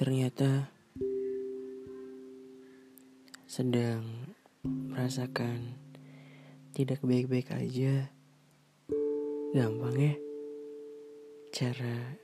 [0.00, 0.72] ternyata
[3.44, 4.00] sedang
[4.64, 5.76] merasakan
[6.72, 8.08] tidak baik-baik aja.
[9.52, 10.16] Gampang ya
[11.52, 12.16] cara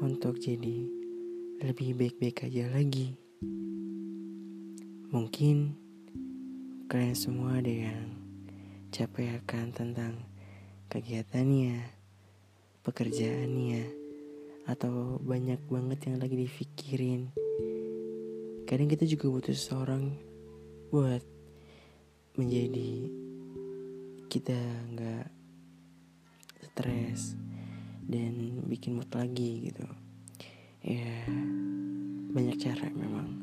[0.00, 0.88] untuk jadi
[1.60, 3.20] lebih baik-baik aja lagi.
[5.12, 5.76] Mungkin
[6.88, 8.16] kalian semua ada yang
[8.96, 10.24] capek akan tentang
[10.88, 11.84] kegiatannya,
[12.80, 14.07] pekerjaannya,
[14.68, 17.32] atau banyak banget yang lagi dipikirin.
[18.68, 20.12] Kadang kita juga butuh seseorang
[20.92, 21.24] buat
[22.36, 23.08] menjadi
[24.28, 24.60] kita
[24.92, 25.26] nggak
[26.68, 27.34] stres
[28.06, 29.84] dan bikin mood lagi gitu
[30.86, 31.26] ya
[32.30, 33.34] banyak cara memang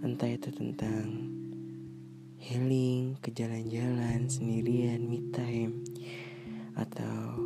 [0.00, 1.28] entah itu tentang
[2.40, 5.84] healing ke jalan-jalan sendirian me time
[6.78, 7.36] atau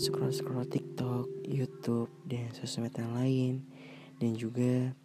[0.00, 3.68] scroll scroll TikTok, YouTube dan sosmed yang lain
[4.16, 4.96] dan juga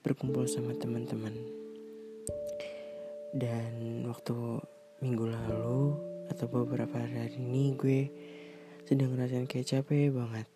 [0.00, 1.36] berkumpul sama teman-teman.
[3.36, 4.32] Dan waktu
[5.04, 6.00] minggu lalu
[6.32, 8.08] atau beberapa hari ini gue
[8.88, 10.48] sedang ngerasain kayak capek banget.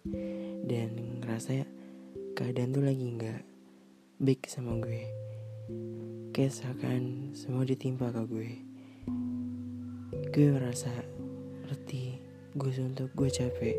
[0.65, 1.69] Dan ngerasa
[2.33, 3.45] keadaan tuh lagi nggak
[4.25, 5.05] baik sama gue.
[6.33, 8.51] Kayak seakan semua ditimpa ke gue.
[10.33, 10.93] Gue ngerasa
[11.69, 12.26] letih
[12.57, 13.77] gue untuk gue capek.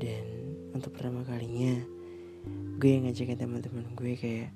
[0.00, 0.24] Dan
[0.72, 1.84] untuk pertama kalinya
[2.80, 4.50] gue ngajakin teman-teman gue kayak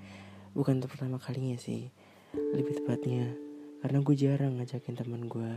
[0.57, 1.89] bukan untuk pertama kalinya sih
[2.35, 3.33] lebih tepatnya
[3.85, 5.53] karena gue jarang ngajakin teman gue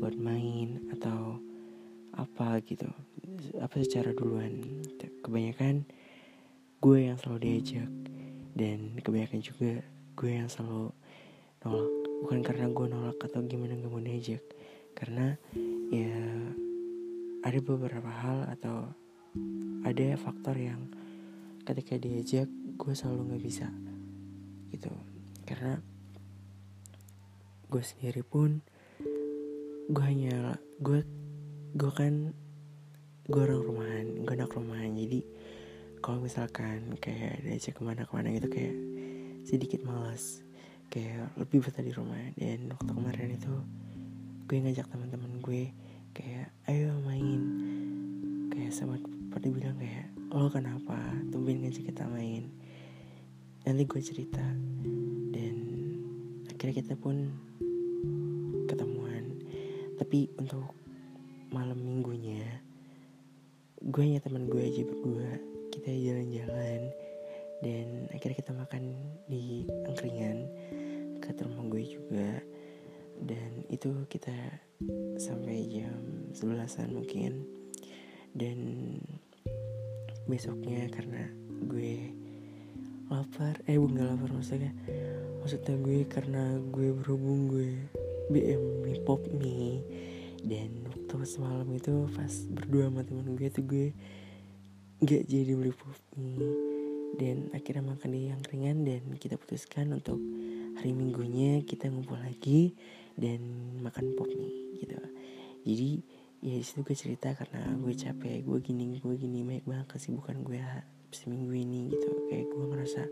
[0.00, 1.36] buat main atau
[2.16, 2.88] apa gitu.
[3.60, 4.64] Apa secara duluan.
[5.20, 5.84] Kebanyakan
[6.80, 7.92] gue yang selalu diajak
[8.56, 9.84] dan kebanyakan juga
[10.16, 10.96] gue yang selalu
[11.60, 11.92] nolak.
[12.24, 14.42] Bukan karena gue nolak atau gimana gak mau diajak
[14.96, 15.36] karena
[15.92, 16.16] ya
[17.42, 18.86] ada beberapa hal atau
[19.82, 20.86] ada faktor yang
[21.66, 22.46] ketika diajak
[22.78, 23.66] gue selalu nggak bisa
[24.70, 24.90] gitu.
[25.42, 25.78] Karena
[27.66, 28.62] gue sendiri pun
[29.90, 31.02] gue hanya gue
[31.74, 32.30] gue kan
[33.26, 34.94] gue orang rumahan gue anak rumahan.
[34.94, 35.20] Jadi
[35.98, 38.74] kalau misalkan kayak diajak ke mana-kemana gitu kayak
[39.42, 40.46] sedikit malas
[40.94, 42.22] kayak lebih betah di rumah.
[42.38, 43.54] Dan waktu kemarin itu
[44.46, 45.74] gue ngajak teman-teman gue
[46.12, 47.40] kayak ayo main.
[48.52, 48.96] Kayak sama
[49.32, 50.96] pada bilang kayak lo kenapa?
[51.32, 52.48] Tumben ngajak kita main?
[53.64, 54.44] Nanti gue cerita.
[55.32, 55.56] Dan
[56.48, 57.32] akhirnya kita pun
[60.12, 60.76] tapi untuk
[61.56, 62.44] malam minggunya
[63.80, 65.40] gue hanya teman gue aja berdua.
[65.72, 66.92] Kita jalan-jalan.
[67.64, 68.92] Dan akhirnya kita makan
[69.24, 70.52] di angkringan
[71.16, 72.44] ke rumah gue juga
[73.20, 74.32] dan itu kita
[75.20, 77.44] sampai jam sebelasan mungkin.
[78.32, 78.58] Dan
[80.24, 81.28] besoknya karena
[81.68, 82.14] gue
[83.12, 84.72] lapar eh bukan lapar maksudnya.
[85.44, 87.76] Maksudnya gue karena gue berhubung gue
[88.32, 89.84] BM mie pop mie
[90.42, 93.86] dan waktu semalam itu pas berdua sama temen gue tuh gue
[95.02, 96.72] gak jadi beli pop mie
[97.20, 100.16] dan akhirnya makan di yang ringan dan kita putuskan untuk
[100.82, 102.74] hari minggunya kita ngumpul lagi
[103.14, 103.38] dan
[103.86, 104.98] makan pop mie gitu.
[105.62, 106.02] Jadi
[106.42, 110.42] ya di situ gue cerita karena gue capek gue gini gue gini banyak banget kesibukan
[110.42, 110.58] gue
[111.14, 112.26] seminggu ini gitu.
[112.26, 113.02] Kayak gue ngerasa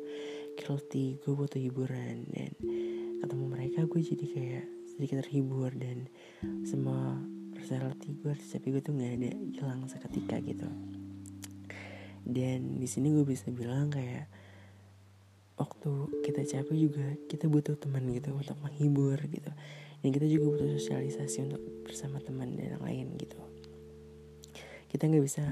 [0.59, 2.50] guilty gue butuh hiburan dan
[3.22, 6.10] ketemu mereka gue jadi kayak sedikit terhibur dan
[6.66, 7.22] semua
[7.54, 10.66] rasa letih gue tapi gue tuh nggak ada hilang seketika gitu.
[12.26, 14.26] Dan di sini gue bisa bilang kayak
[15.70, 15.91] waktu
[16.26, 19.54] kita capek juga kita butuh teman gitu untuk menghibur gitu.
[20.03, 23.38] Dan kita juga butuh sosialisasi untuk bersama teman dan yang lain gitu.
[24.91, 25.44] Kita nggak bisa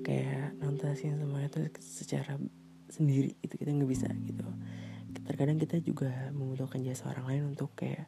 [0.00, 2.40] kayak nontasin semua itu secara
[2.88, 4.46] sendiri itu kita nggak bisa gitu.
[5.26, 8.06] Terkadang kita juga membutuhkan jasa orang lain untuk kayak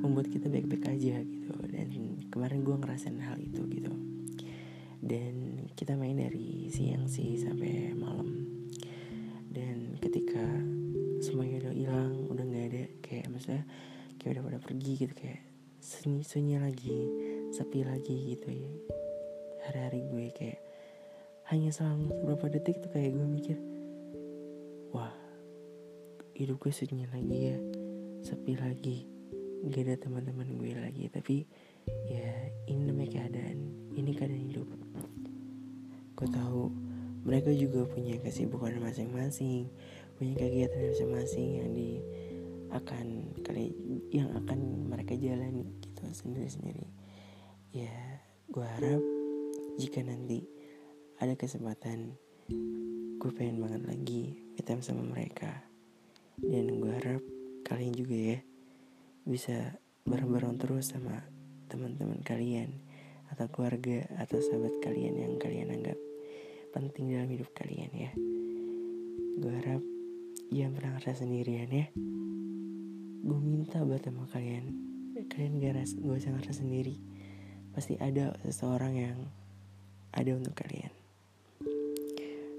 [0.00, 1.54] membuat kita baik-baik aja gitu.
[1.68, 3.92] Dan kemarin gue ngerasain hal itu gitu.
[5.04, 8.30] Dan kita main dari siang sih sampai malam.
[9.50, 10.40] Dan ketika
[13.44, 13.68] maksudnya
[14.16, 15.44] kayak udah pada pergi gitu kayak
[15.84, 16.96] sunyi sunyi lagi
[17.52, 18.72] sepi lagi gitu ya.
[19.68, 20.60] Hari-hari gue kayak
[21.52, 23.60] hanya selang beberapa detik tuh kayak gue mikir
[24.96, 25.12] wah
[26.32, 27.60] hidup gue sunyi lagi ya
[28.24, 29.04] sepi lagi
[29.68, 31.04] gak ada teman-teman gue lagi.
[31.12, 31.44] Tapi
[32.08, 34.68] ya ini namanya keadaan ini keadaan hidup.
[36.16, 36.72] Gue tahu
[37.28, 39.68] mereka juga punya kesibukan masing-masing
[40.16, 41.98] punya kegiatan masing-masing yang di
[42.74, 43.38] akan
[44.10, 46.90] yang akan mereka jalani gitu sendiri-sendiri.
[47.70, 47.94] Ya
[48.50, 49.02] gue harap
[49.78, 50.42] jika nanti
[51.22, 52.18] ada kesempatan
[53.22, 54.22] gue pengen banget lagi
[54.66, 55.62] time sama mereka.
[56.40, 57.22] Dan gue harap
[57.62, 58.38] kalian juga ya
[59.24, 61.22] bisa bareng-bareng terus sama
[61.70, 62.82] teman-teman kalian
[63.32, 65.96] atau keluarga atau sahabat kalian yang kalian anggap
[66.74, 68.10] penting dalam hidup kalian ya.
[69.38, 69.82] Gue harap
[70.50, 71.86] jangan pernah ngerasa sendirian ya
[73.24, 74.68] gue minta buat sama kalian.
[75.32, 77.00] Kalian gak, ras, gak usah ngerasa sendiri.
[77.72, 79.18] Pasti ada seseorang yang
[80.12, 80.92] ada untuk kalian.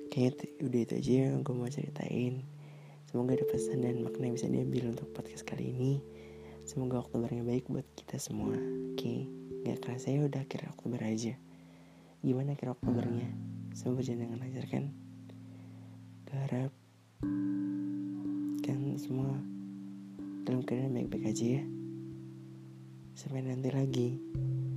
[0.09, 2.41] Kayaknya udah itu aja yang gue mau ceritain.
[3.05, 6.01] Semoga ada pesan dan makna yang bisa diambil untuk podcast kali ini.
[6.65, 8.57] Semoga Oktobernya baik buat kita semua.
[8.57, 9.19] Oke okay?
[9.69, 11.37] gak kerasa ya udah akhir Oktober aja.
[12.25, 13.29] Gimana akhir Oktobernya?
[13.77, 14.85] Semoga berjalan dengan lancar kan?
[16.25, 16.73] Gue harap
[18.65, 19.54] kan semua
[20.65, 21.63] keadaan baik-baik aja ya.
[23.15, 24.09] Sampai nanti lagi.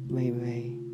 [0.08, 0.87] Bye bye